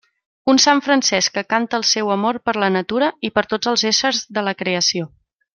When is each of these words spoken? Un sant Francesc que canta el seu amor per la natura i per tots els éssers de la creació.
Un 0.53 0.59
sant 0.61 0.79
Francesc 0.85 1.33
que 1.35 1.43
canta 1.55 1.79
el 1.81 1.85
seu 1.91 2.09
amor 2.17 2.41
per 2.49 2.57
la 2.63 2.71
natura 2.79 3.13
i 3.29 3.33
per 3.39 3.47
tots 3.55 3.73
els 3.73 3.87
éssers 3.95 4.27
de 4.39 4.49
la 4.49 4.59
creació. 4.65 5.11